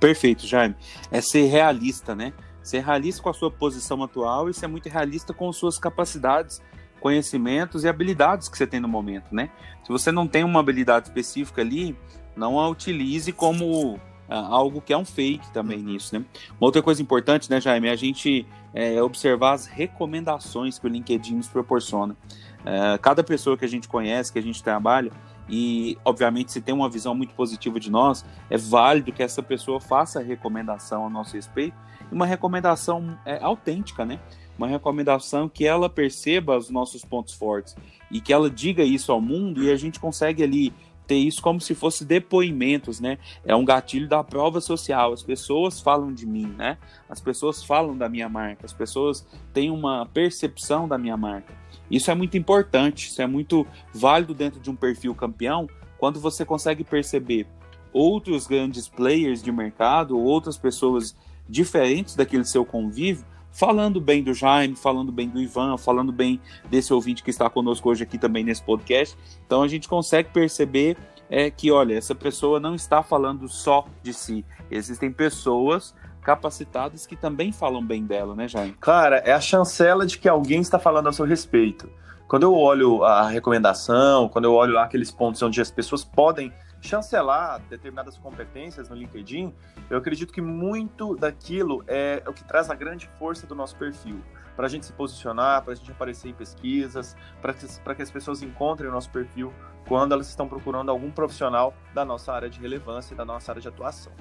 Perfeito, 0.00 0.46
Jaime. 0.46 0.74
É 1.10 1.20
ser 1.20 1.44
realista, 1.46 2.14
né? 2.14 2.32
Ser 2.62 2.80
realista 2.80 3.22
com 3.22 3.28
a 3.28 3.34
sua 3.34 3.50
posição 3.50 4.02
atual 4.02 4.48
e 4.50 4.54
ser 4.54 4.66
muito 4.66 4.88
realista 4.88 5.32
com 5.32 5.52
suas 5.52 5.78
capacidades, 5.78 6.60
conhecimentos 7.02 7.82
e 7.82 7.88
habilidades 7.88 8.48
que 8.48 8.56
você 8.56 8.66
tem 8.66 8.80
no 8.80 8.88
momento, 8.88 9.34
né? 9.34 9.50
Se 9.84 9.90
você 9.90 10.12
não 10.12 10.26
tem 10.28 10.44
uma 10.44 10.60
habilidade 10.60 11.08
específica 11.08 11.60
ali, 11.60 11.96
não 12.36 12.58
a 12.60 12.68
utilize 12.68 13.30
como 13.32 14.00
algo 14.28 14.80
que 14.80 14.92
é 14.92 14.96
um 14.96 15.04
fake 15.04 15.50
também 15.52 15.78
uhum. 15.78 15.84
nisso, 15.84 16.18
né? 16.18 16.24
Uma 16.52 16.68
outra 16.68 16.82
coisa 16.82 17.02
importante, 17.02 17.50
né, 17.50 17.60
Jaime, 17.60 17.88
é 17.88 17.90
a 17.90 17.96
gente 17.96 18.46
é, 18.72 19.02
observar 19.02 19.52
as 19.52 19.66
recomendações 19.66 20.78
que 20.78 20.86
o 20.86 20.88
LinkedIn 20.88 21.36
nos 21.36 21.48
proporciona. 21.48 22.16
É, 22.64 22.96
cada 22.98 23.22
pessoa 23.22 23.56
que 23.56 23.64
a 23.64 23.68
gente 23.68 23.88
conhece, 23.88 24.32
que 24.32 24.38
a 24.38 24.42
gente 24.42 24.62
trabalha, 24.62 25.10
e 25.48 25.98
obviamente 26.04 26.52
se 26.52 26.60
tem 26.60 26.74
uma 26.74 26.88
visão 26.88 27.14
muito 27.14 27.34
positiva 27.34 27.78
de 27.78 27.90
nós, 27.90 28.24
é 28.48 28.56
válido 28.56 29.12
que 29.12 29.22
essa 29.22 29.42
pessoa 29.42 29.80
faça 29.80 30.22
recomendação 30.22 31.04
a 31.06 31.10
nosso 31.10 31.34
respeito, 31.34 31.76
uma 32.10 32.24
recomendação 32.24 33.18
é, 33.26 33.42
autêntica, 33.42 34.04
né? 34.04 34.18
Uma 34.56 34.66
recomendação 34.66 35.48
que 35.48 35.66
ela 35.66 35.88
perceba 35.88 36.56
os 36.56 36.70
nossos 36.70 37.04
pontos 37.04 37.34
fortes 37.34 37.74
e 38.10 38.20
que 38.20 38.32
ela 38.32 38.50
diga 38.50 38.84
isso 38.84 39.10
ao 39.10 39.20
mundo 39.20 39.62
e 39.62 39.70
a 39.70 39.76
gente 39.76 39.98
consegue 39.98 40.42
ali 40.42 40.72
ter 41.06 41.16
isso 41.16 41.42
como 41.42 41.60
se 41.60 41.74
fosse 41.74 42.04
depoimentos, 42.04 43.00
né? 43.00 43.18
É 43.44 43.54
um 43.56 43.64
gatilho 43.64 44.08
da 44.08 44.22
prova 44.22 44.60
social. 44.60 45.12
As 45.12 45.22
pessoas 45.22 45.80
falam 45.80 46.12
de 46.12 46.26
mim, 46.26 46.46
né? 46.56 46.78
As 47.08 47.20
pessoas 47.20 47.62
falam 47.62 47.96
da 47.96 48.08
minha 48.08 48.28
marca, 48.28 48.64
as 48.64 48.72
pessoas 48.72 49.26
têm 49.52 49.70
uma 49.70 50.06
percepção 50.06 50.86
da 50.86 50.96
minha 50.96 51.16
marca. 51.16 51.52
Isso 51.90 52.10
é 52.10 52.14
muito 52.14 52.36
importante, 52.38 53.08
isso 53.08 53.20
é 53.20 53.26
muito 53.26 53.66
válido 53.92 54.32
dentro 54.32 54.60
de 54.60 54.70
um 54.70 54.76
perfil 54.76 55.14
campeão, 55.14 55.68
quando 55.98 56.18
você 56.18 56.44
consegue 56.44 56.82
perceber 56.82 57.46
outros 57.92 58.46
grandes 58.46 58.88
players 58.88 59.42
de 59.42 59.52
mercado, 59.52 60.18
outras 60.18 60.56
pessoas 60.56 61.14
diferentes 61.48 62.16
daquele 62.16 62.44
seu 62.44 62.64
convívio, 62.64 63.24
falando 63.52 64.00
bem 64.00 64.22
do 64.22 64.34
Jaime, 64.34 64.74
falando 64.74 65.12
bem 65.12 65.28
do 65.28 65.40
Ivan, 65.40 65.76
falando 65.76 66.12
bem 66.12 66.40
desse 66.68 66.92
ouvinte 66.92 67.22
que 67.22 67.30
está 67.30 67.48
conosco 67.48 67.90
hoje 67.90 68.02
aqui 68.02 68.18
também 68.18 68.42
nesse 68.42 68.62
podcast. 68.62 69.16
Então 69.46 69.62
a 69.62 69.68
gente 69.68 69.88
consegue 69.88 70.30
perceber 70.30 70.96
é 71.34 71.50
que, 71.50 71.70
olha, 71.70 71.96
essa 71.96 72.14
pessoa 72.14 72.60
não 72.60 72.74
está 72.74 73.02
falando 73.02 73.48
só 73.48 73.86
de 74.02 74.12
si. 74.12 74.44
Existem 74.70 75.10
pessoas 75.10 75.94
capacitadas 76.20 77.06
que 77.06 77.16
também 77.16 77.50
falam 77.50 77.84
bem 77.84 78.04
dela, 78.04 78.34
né, 78.34 78.46
Jaime? 78.46 78.76
Cara, 78.78 79.16
é 79.18 79.32
a 79.32 79.40
chancela 79.40 80.06
de 80.06 80.18
que 80.18 80.28
alguém 80.28 80.60
está 80.60 80.78
falando 80.78 81.08
a 81.08 81.12
seu 81.12 81.24
respeito. 81.24 81.88
Quando 82.28 82.42
eu 82.42 82.54
olho 82.54 83.02
a 83.02 83.28
recomendação, 83.28 84.28
quando 84.28 84.44
eu 84.44 84.54
olho 84.54 84.74
lá 84.74 84.84
aqueles 84.84 85.10
pontos 85.10 85.42
onde 85.42 85.60
as 85.60 85.70
pessoas 85.70 86.04
podem 86.04 86.52
chancelar 86.82 87.60
determinadas 87.70 88.18
competências 88.18 88.88
no 88.88 88.96
LinkedIn, 88.96 89.54
eu 89.88 89.96
acredito 89.96 90.32
que 90.32 90.42
muito 90.42 91.14
daquilo 91.14 91.84
é 91.86 92.22
o 92.26 92.32
que 92.32 92.44
traz 92.44 92.68
a 92.68 92.74
grande 92.74 93.08
força 93.18 93.46
do 93.46 93.54
nosso 93.54 93.76
perfil. 93.76 94.20
Para 94.56 94.66
a 94.66 94.68
gente 94.68 94.84
se 94.84 94.92
posicionar, 94.92 95.62
para 95.62 95.72
a 95.72 95.76
gente 95.76 95.90
aparecer 95.90 96.28
em 96.28 96.34
pesquisas, 96.34 97.16
para 97.40 97.54
que, 97.54 97.66
que 97.96 98.02
as 98.02 98.10
pessoas 98.10 98.42
encontrem 98.42 98.90
o 98.90 98.92
nosso 98.92 99.08
perfil 99.10 99.52
quando 99.86 100.12
elas 100.12 100.28
estão 100.28 100.48
procurando 100.48 100.90
algum 100.90 101.10
profissional 101.10 101.72
da 101.94 102.04
nossa 102.04 102.32
área 102.32 102.50
de 102.50 102.60
relevância 102.60 103.14
e 103.14 103.16
da 103.16 103.24
nossa 103.24 103.52
área 103.52 103.62
de 103.62 103.68
atuação. 103.68 104.12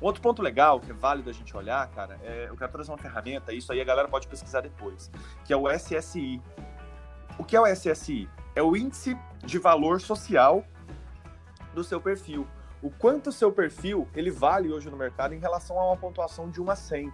Outro 0.00 0.22
ponto 0.22 0.40
legal 0.40 0.80
que 0.80 0.90
é 0.90 0.94
válido 0.94 1.28
a 1.28 1.32
gente 1.32 1.54
olhar, 1.54 1.86
cara, 1.90 2.18
é, 2.22 2.46
eu 2.48 2.56
quero 2.56 2.72
trazer 2.72 2.90
uma 2.90 2.98
ferramenta, 2.98 3.52
isso 3.52 3.70
aí 3.70 3.80
a 3.80 3.84
galera 3.84 4.08
pode 4.08 4.26
pesquisar 4.26 4.62
depois, 4.62 5.10
que 5.44 5.52
é 5.52 5.56
o 5.56 5.70
SSI. 5.70 6.40
O 7.38 7.44
que 7.44 7.54
é 7.54 7.60
o 7.60 7.66
SSI? 7.66 8.28
É 8.54 8.62
o 8.62 8.74
Índice 8.74 9.16
de 9.44 9.58
Valor 9.58 10.00
Social 10.00 10.64
do 11.74 11.84
seu 11.84 12.00
perfil. 12.00 12.46
O 12.82 12.90
quanto 12.90 13.28
o 13.28 13.32
seu 13.32 13.52
perfil 13.52 14.08
ele 14.14 14.30
vale 14.30 14.72
hoje 14.72 14.90
no 14.90 14.96
mercado 14.96 15.34
em 15.34 15.38
relação 15.38 15.78
a 15.78 15.86
uma 15.86 15.96
pontuação 15.96 16.48
de 16.48 16.60
1 16.60 16.70
a 16.70 16.76
100. 16.76 17.12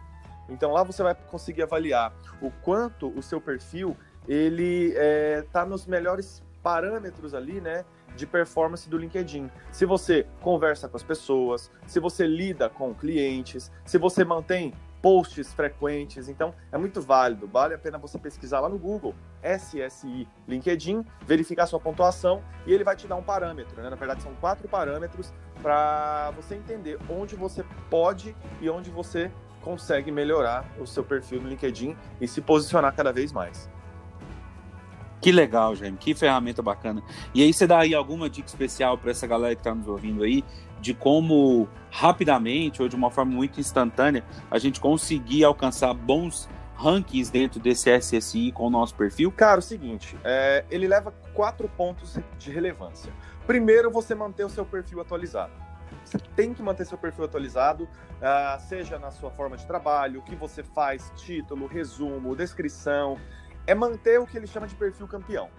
Então 0.48 0.72
lá 0.72 0.82
você 0.82 1.02
vai 1.02 1.14
conseguir 1.14 1.62
avaliar 1.62 2.14
o 2.40 2.50
quanto 2.50 3.08
o 3.08 3.22
seu 3.22 3.40
perfil 3.40 3.96
ele 4.28 4.88
está 4.88 5.00
é, 5.02 5.42
tá 5.52 5.64
nos 5.64 5.86
melhores 5.86 6.42
parâmetros 6.62 7.32
ali, 7.32 7.60
né, 7.60 7.84
de 8.16 8.26
performance 8.26 8.88
do 8.88 8.98
LinkedIn. 8.98 9.50
Se 9.70 9.84
você 9.84 10.26
conversa 10.40 10.88
com 10.88 10.96
as 10.96 11.02
pessoas, 11.02 11.70
se 11.86 12.00
você 12.00 12.26
lida 12.26 12.68
com 12.68 12.92
clientes, 12.92 13.70
se 13.84 13.98
você 13.98 14.24
mantém 14.24 14.72
posts 15.06 15.54
frequentes. 15.54 16.28
Então, 16.28 16.52
é 16.72 16.76
muito 16.76 17.00
válido. 17.00 17.46
Vale 17.46 17.74
a 17.74 17.78
pena 17.78 17.96
você 17.96 18.18
pesquisar 18.18 18.58
lá 18.58 18.68
no 18.68 18.76
Google, 18.76 19.14
SSI 19.40 20.26
LinkedIn, 20.48 21.04
verificar 21.24 21.64
sua 21.68 21.78
pontuação 21.78 22.42
e 22.66 22.72
ele 22.72 22.82
vai 22.82 22.96
te 22.96 23.06
dar 23.06 23.14
um 23.14 23.22
parâmetro. 23.22 23.80
Né? 23.80 23.88
Na 23.88 23.94
verdade, 23.94 24.20
são 24.20 24.34
quatro 24.40 24.66
parâmetros 24.66 25.32
para 25.62 26.32
você 26.32 26.56
entender 26.56 26.98
onde 27.08 27.36
você 27.36 27.64
pode 27.88 28.34
e 28.60 28.68
onde 28.68 28.90
você 28.90 29.30
consegue 29.62 30.10
melhorar 30.10 30.64
o 30.76 30.84
seu 30.88 31.04
perfil 31.04 31.40
no 31.40 31.48
LinkedIn 31.50 31.96
e 32.20 32.26
se 32.26 32.40
posicionar 32.40 32.92
cada 32.92 33.12
vez 33.12 33.30
mais. 33.30 33.70
Que 35.20 35.32
legal, 35.32 35.74
Jaime, 35.74 35.96
que 35.96 36.14
ferramenta 36.14 36.62
bacana. 36.62 37.02
E 37.34 37.42
aí 37.42 37.52
você 37.52 37.66
dá 37.66 37.80
aí 37.80 37.94
alguma 37.94 38.28
dica 38.28 38.48
especial 38.48 38.98
para 38.98 39.10
essa 39.10 39.26
galera 39.26 39.54
que 39.54 39.60
está 39.60 39.74
nos 39.74 39.88
ouvindo 39.88 40.22
aí, 40.22 40.44
de 40.80 40.94
como 40.94 41.68
rapidamente 41.90 42.82
ou 42.82 42.88
de 42.88 42.94
uma 42.94 43.10
forma 43.10 43.32
muito 43.32 43.58
instantânea 43.58 44.22
a 44.50 44.58
gente 44.58 44.78
conseguir 44.78 45.44
alcançar 45.44 45.92
bons 45.94 46.48
rankings 46.76 47.30
dentro 47.30 47.58
desse 47.58 47.90
SSI 47.98 48.52
com 48.52 48.66
o 48.66 48.70
nosso 48.70 48.94
perfil? 48.94 49.32
Cara, 49.32 49.58
o 49.58 49.62
seguinte, 49.62 50.16
é, 50.22 50.64
ele 50.70 50.86
leva 50.86 51.12
quatro 51.32 51.68
pontos 51.68 52.18
de 52.38 52.50
relevância. 52.50 53.12
Primeiro, 53.46 53.90
você 53.90 54.14
manter 54.14 54.44
o 54.44 54.50
seu 54.50 54.64
perfil 54.64 55.00
atualizado. 55.00 55.52
Você 56.04 56.18
tem 56.36 56.54
que 56.54 56.62
manter 56.62 56.84
seu 56.84 56.98
perfil 56.98 57.24
atualizado, 57.24 57.84
uh, 57.84 58.60
seja 58.68 58.98
na 58.98 59.10
sua 59.10 59.30
forma 59.30 59.56
de 59.56 59.66
trabalho, 59.66 60.20
o 60.20 60.22
que 60.22 60.36
você 60.36 60.62
faz, 60.62 61.10
título, 61.16 61.66
resumo, 61.66 62.36
descrição. 62.36 63.18
É 63.66 63.74
manter 63.74 64.20
o 64.20 64.26
que 64.26 64.36
ele 64.36 64.46
chama 64.46 64.66
de 64.66 64.74
perfil 64.74 65.06
campeão. 65.08 65.50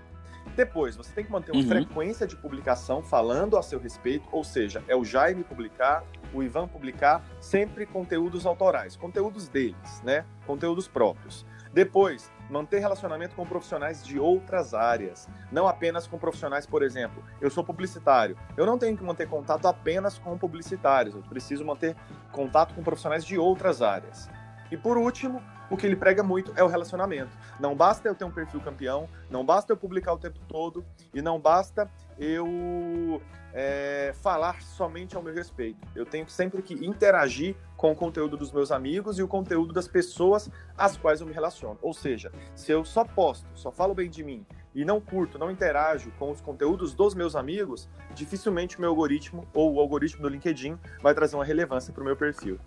Depois, 0.55 0.95
você 0.95 1.11
tem 1.13 1.23
que 1.23 1.31
manter 1.31 1.51
uma 1.51 1.61
uhum. 1.61 1.67
frequência 1.67 2.25
de 2.25 2.35
publicação 2.35 3.03
falando 3.03 3.57
a 3.57 3.61
seu 3.61 3.79
respeito, 3.79 4.27
ou 4.31 4.43
seja, 4.43 4.83
é 4.87 4.95
o 4.95 5.03
Jaime 5.03 5.43
publicar, 5.43 6.03
o 6.33 6.41
Ivan 6.41 6.67
publicar, 6.67 7.23
sempre 7.39 7.85
conteúdos 7.85 8.45
autorais, 8.45 8.95
conteúdos 8.95 9.47
deles, 9.47 10.01
né? 10.03 10.25
Conteúdos 10.45 10.87
próprios. 10.87 11.45
Depois, 11.73 12.31
manter 12.49 12.79
relacionamento 12.79 13.35
com 13.35 13.45
profissionais 13.45 14.03
de 14.03 14.17
outras 14.19 14.73
áreas, 14.73 15.27
não 15.51 15.67
apenas 15.67 16.07
com 16.07 16.17
profissionais, 16.17 16.65
por 16.65 16.81
exemplo, 16.81 17.23
eu 17.39 17.49
sou 17.49 17.63
publicitário, 17.63 18.37
eu 18.55 18.65
não 18.65 18.77
tenho 18.77 18.97
que 18.97 19.03
manter 19.03 19.27
contato 19.27 19.67
apenas 19.67 20.17
com 20.17 20.37
publicitários, 20.37 21.13
eu 21.13 21.21
preciso 21.21 21.63
manter 21.63 21.95
contato 22.31 22.73
com 22.73 22.81
profissionais 22.81 23.23
de 23.23 23.37
outras 23.37 23.81
áreas. 23.81 24.29
E 24.71 24.77
por 24.77 24.97
último, 24.97 25.41
o 25.69 25.77
que 25.77 25.85
ele 25.85 25.95
prega 25.95 26.23
muito 26.23 26.53
é 26.55 26.63
o 26.63 26.67
relacionamento. 26.67 27.37
Não 27.59 27.75
basta 27.75 28.07
eu 28.07 28.15
ter 28.15 28.23
um 28.23 28.31
perfil 28.31 28.59
campeão, 28.61 29.07
não 29.29 29.45
basta 29.45 29.71
eu 29.71 29.77
publicar 29.77 30.13
o 30.13 30.17
tempo 30.17 30.39
todo 30.47 30.85
e 31.13 31.21
não 31.21 31.39
basta 31.39 31.89
eu 32.17 33.21
é, 33.53 34.13
falar 34.21 34.61
somente 34.61 35.15
ao 35.15 35.23
meu 35.23 35.33
respeito. 35.33 35.79
Eu 35.95 36.05
tenho 36.05 36.27
sempre 36.29 36.61
que 36.61 36.73
interagir 36.73 37.55
com 37.75 37.91
o 37.91 37.95
conteúdo 37.95 38.37
dos 38.37 38.51
meus 38.51 38.71
amigos 38.71 39.19
e 39.19 39.23
o 39.23 39.27
conteúdo 39.27 39.73
das 39.73 39.87
pessoas 39.87 40.49
às 40.77 40.97
quais 40.97 41.21
eu 41.21 41.27
me 41.27 41.33
relaciono. 41.33 41.77
Ou 41.81 41.93
seja, 41.93 42.31
se 42.55 42.71
eu 42.71 42.83
só 42.83 43.03
posto, 43.03 43.47
só 43.53 43.71
falo 43.71 43.93
bem 43.93 44.09
de 44.09 44.23
mim 44.23 44.45
e 44.73 44.85
não 44.85 45.01
curto, 45.01 45.39
não 45.39 45.49
interajo 45.49 46.11
com 46.19 46.29
os 46.31 46.39
conteúdos 46.39 46.93
dos 46.93 47.15
meus 47.15 47.35
amigos, 47.35 47.89
dificilmente 48.13 48.77
o 48.77 48.81
meu 48.81 48.91
algoritmo 48.91 49.47
ou 49.53 49.73
o 49.73 49.79
algoritmo 49.79 50.21
do 50.21 50.29
LinkedIn 50.29 50.77
vai 51.01 51.13
trazer 51.13 51.35
uma 51.35 51.45
relevância 51.45 51.91
para 51.91 52.01
o 52.01 52.05
meu 52.05 52.15
perfil. 52.15 52.59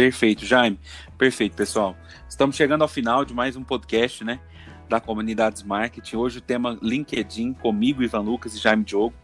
Perfeito, 0.00 0.46
Jaime. 0.46 0.80
Perfeito, 1.18 1.54
pessoal. 1.54 1.94
Estamos 2.26 2.56
chegando 2.56 2.80
ao 2.80 2.88
final 2.88 3.22
de 3.22 3.34
mais 3.34 3.54
um 3.54 3.62
podcast, 3.62 4.24
né? 4.24 4.40
Da 4.88 4.98
Comunidades 4.98 5.62
Marketing. 5.62 6.16
Hoje 6.16 6.38
o 6.38 6.40
tema 6.40 6.78
LinkedIn, 6.80 7.52
comigo, 7.52 8.02
Ivan 8.02 8.20
Lucas 8.20 8.54
e 8.54 8.58
Jaime 8.58 8.82
Diogo. 8.82 9.14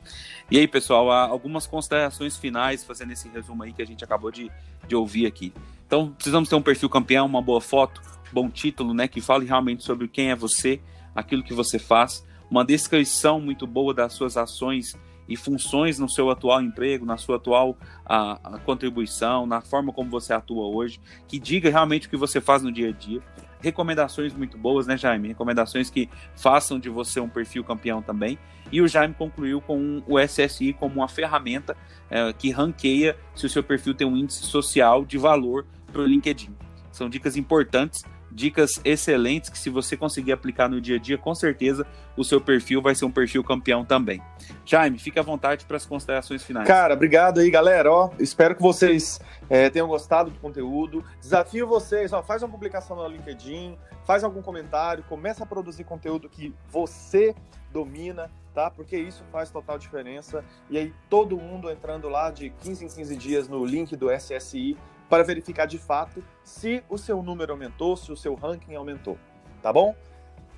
E 0.50 0.59
aí, 0.59 0.68
pessoal, 0.68 1.11
algumas 1.11 1.66
considerações 1.66 2.37
finais, 2.37 2.85
fazendo 2.85 3.11
esse 3.12 3.26
resumo 3.26 3.62
aí 3.62 3.73
que 3.73 3.80
a 3.80 3.87
gente 3.87 4.04
acabou 4.04 4.30
de, 4.30 4.50
de 4.87 4.95
ouvir 4.95 5.25
aqui. 5.25 5.50
Então, 5.87 6.12
precisamos 6.12 6.47
ter 6.47 6.56
um 6.56 6.62
perfil 6.62 6.90
campeão, 6.90 7.25
uma 7.25 7.40
boa 7.40 7.62
foto, 7.62 8.02
bom 8.30 8.50
título, 8.50 8.92
né? 8.92 9.09
Que 9.09 9.23
fale 9.23 9.47
realmente 9.47 9.83
sobre 9.83 10.06
quem 10.06 10.30
é 10.30 10.37
você, 10.37 10.78
aquilo 11.14 11.42
que 11.42 11.54
você 11.54 11.78
faz, 11.78 12.23
uma 12.50 12.62
descrição 12.62 13.40
muito 13.40 13.66
boa 13.66 13.95
das 13.95 14.12
suas 14.12 14.37
ações 14.37 14.95
e 15.28 15.37
funções 15.37 15.99
no 15.99 16.09
seu 16.09 16.30
atual 16.30 16.62
emprego, 16.62 17.04
na 17.04 17.16
sua 17.16 17.37
atual 17.37 17.76
a, 18.04 18.38
a 18.42 18.59
contribuição, 18.59 19.47
na 19.47 19.61
forma 19.61 19.92
como 19.92 20.11
você 20.11 20.33
atua 20.33 20.66
hoje, 20.66 21.00
que 21.26 21.38
diga 21.38 21.71
realmente 21.71 22.06
o 22.06 22.11
que 22.11 22.16
você 22.16 22.40
faz 22.40 22.62
no 22.62 22.71
dia 22.71 22.88
a 22.88 22.92
dia. 22.92 23.21
Recomendações 23.61 24.35
muito 24.35 24.56
boas, 24.56 24.87
né, 24.87 24.97
Jaime? 24.97 25.28
Recomendações 25.28 25.90
que 25.90 26.09
façam 26.37 26.78
de 26.78 26.88
você 26.88 27.18
um 27.21 27.28
perfil 27.28 27.64
campeão 27.64 28.02
também. 28.02 28.38
E 28.71 28.80
o 28.80 28.88
Jaime 28.88 29.14
concluiu 29.14 29.61
com 29.61 30.02
o 30.06 30.18
SSI 30.21 30.73
como 30.73 30.97
uma 30.97 31.09
ferramenta 31.09 31.76
é, 32.11 32.33
que 32.33 32.50
ranqueia 32.50 33.16
se 33.35 33.47
o 33.47 33.49
seu 33.49 33.62
perfil 33.62 33.95
tem 33.95 34.06
um 34.06 34.16
índice 34.16 34.45
social 34.45 35.04
de 35.04 35.18
valor 35.18 35.66
para 35.92 36.02
o 36.02 36.06
LinkedIn. 36.06 36.54
São 36.92 37.09
dicas 37.09 37.37
importantes 37.37 38.04
dicas 38.30 38.80
excelentes 38.85 39.50
que 39.50 39.59
se 39.59 39.71
você 39.71 39.97
conseguir 39.97 40.33
aplicar 40.33 40.68
no 40.68 40.80
dia 40.80 40.97
a 40.97 40.99
dia, 40.99 41.16
com 41.16 41.35
certeza 41.35 41.87
o 42.16 42.25
seu 42.25 42.40
perfil 42.40 42.83
vai 42.83 42.95
ser 42.95 43.04
um 43.04 43.11
perfil 43.11 43.42
campeão 43.45 43.85
também. 43.85 44.23
Jaime, 44.64 44.99
fique 44.99 45.18
à 45.18 45.23
vontade 45.23 45.64
para 45.64 45.76
as 45.76 45.87
considerações 45.87 46.42
finais. 46.42 46.66
Cara, 46.66 46.95
obrigado 46.95 47.40
aí, 47.40 47.50
galera. 47.50 47.90
Ó, 47.92 48.11
espero 48.18 48.54
que 48.54 48.62
vocês 48.62 49.21
é, 49.49 49.71
tenham 49.71 49.87
gostado 49.87 50.30
do 50.30 50.38
conteúdo. 50.38 51.04
Desafio 51.21 51.66
vocês, 51.66 52.12
ó, 52.12 52.23
faz 52.23 52.42
uma 52.42 52.50
publicação 52.50 52.97
no 52.97 53.06
LinkedIn, 53.06 53.76
faz 54.04 54.25
algum 54.25 54.42
comentário, 54.42 55.04
começa 55.04 55.45
a 55.45 55.47
produzir 55.47 55.85
conteúdo 55.85 56.28
que 56.28 56.54
você 56.71 57.35
domina, 57.73 58.30
tá? 58.54 58.71
Porque 58.71 58.97
isso 58.97 59.23
faz 59.30 59.50
total 59.50 59.78
diferença. 59.78 60.45
E 60.71 60.78
aí 60.78 60.95
todo 61.11 61.37
mundo 61.37 61.71
entrando 61.71 62.09
lá 62.09 62.30
de 62.30 62.50
15 62.50 62.85
em 62.85 62.88
15 62.88 63.16
dias 63.16 63.49
no 63.49 63.64
link 63.64 63.95
do 63.97 64.11
SSI 64.11 64.76
para 65.08 65.22
verificar 65.22 65.66
de 65.66 65.78
fato 65.78 66.22
se 66.42 66.82
o 66.88 66.98
seu 66.98 67.22
número 67.22 67.52
aumentou, 67.52 67.96
se 67.96 68.10
o 68.10 68.16
seu 68.16 68.34
ranking 68.34 68.75
aumentou, 68.75 69.18
tá 69.62 69.72
bom? 69.72 69.94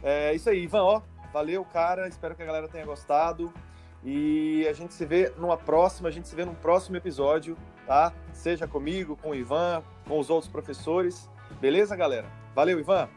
É 0.02 0.34
isso 0.34 0.48
aí, 0.48 0.62
Ivan, 0.62 0.82
ó, 0.82 1.02
valeu, 1.32 1.64
cara, 1.64 2.08
espero 2.08 2.34
que 2.34 2.42
a 2.42 2.46
galera 2.46 2.68
tenha 2.68 2.84
gostado 2.84 3.52
e 4.04 4.66
a 4.68 4.72
gente 4.72 4.94
se 4.94 5.04
vê 5.04 5.32
numa 5.38 5.56
próxima, 5.56 6.08
a 6.08 6.12
gente 6.12 6.28
se 6.28 6.36
vê 6.36 6.44
num 6.44 6.54
próximo 6.54 6.96
episódio, 6.96 7.56
tá? 7.86 8.12
Seja 8.32 8.66
comigo, 8.66 9.16
com 9.16 9.30
o 9.30 9.34
Ivan, 9.34 9.82
com 10.06 10.18
os 10.18 10.30
outros 10.30 10.50
professores, 10.50 11.28
beleza, 11.60 11.96
galera? 11.96 12.26
Valeu, 12.54 12.78
Ivan! 12.78 13.08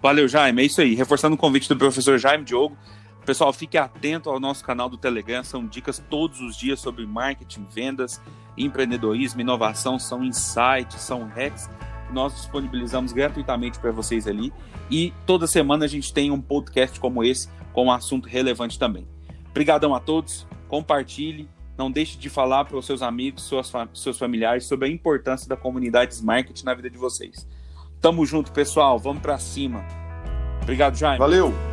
Valeu, 0.00 0.26
Jaime, 0.26 0.62
é 0.62 0.64
isso 0.64 0.80
aí, 0.80 0.94
reforçando 0.94 1.36
o 1.36 1.38
convite 1.38 1.68
do 1.68 1.76
professor 1.76 2.18
Jaime 2.18 2.44
Diogo, 2.44 2.76
Pessoal, 3.24 3.52
fique 3.52 3.78
atento 3.78 4.28
ao 4.28 4.40
nosso 4.40 4.64
canal 4.64 4.88
do 4.88 4.96
Telegram, 4.96 5.44
são 5.44 5.64
dicas 5.64 6.02
todos 6.10 6.40
os 6.40 6.56
dias 6.56 6.80
sobre 6.80 7.06
marketing, 7.06 7.66
vendas, 7.70 8.20
empreendedorismo, 8.58 9.40
inovação, 9.40 9.98
são 9.98 10.24
insights, 10.24 11.00
são 11.00 11.24
hacks 11.24 11.70
que 12.06 12.12
nós 12.12 12.34
disponibilizamos 12.34 13.12
gratuitamente 13.12 13.78
para 13.78 13.92
vocês 13.92 14.26
ali. 14.26 14.52
E 14.90 15.12
toda 15.24 15.46
semana 15.46 15.84
a 15.84 15.88
gente 15.88 16.12
tem 16.12 16.32
um 16.32 16.40
podcast 16.40 16.98
como 16.98 17.22
esse 17.22 17.48
com 17.72 17.86
um 17.86 17.92
assunto 17.92 18.28
relevante 18.28 18.78
também. 18.78 19.06
Obrigadão 19.50 19.94
a 19.94 20.00
todos, 20.00 20.46
compartilhe, 20.68 21.48
não 21.78 21.90
deixe 21.90 22.18
de 22.18 22.28
falar 22.28 22.64
para 22.64 22.76
os 22.76 22.84
seus 22.84 23.02
amigos, 23.02 23.44
suas, 23.44 23.72
seus 23.94 24.18
familiares 24.18 24.66
sobre 24.66 24.88
a 24.88 24.90
importância 24.90 25.48
da 25.48 25.56
comunidade 25.56 26.22
marketing 26.22 26.64
na 26.64 26.74
vida 26.74 26.90
de 26.90 26.98
vocês. 26.98 27.46
Tamo 28.00 28.26
junto, 28.26 28.50
pessoal, 28.52 28.98
vamos 28.98 29.22
para 29.22 29.38
cima. 29.38 29.84
Obrigado, 30.62 30.96
Jaime. 30.96 31.18
Valeu! 31.18 31.71